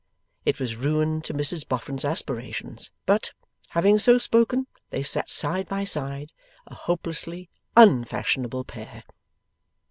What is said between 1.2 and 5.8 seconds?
to Mrs Boffin's aspirations, but, having so spoken, they sat side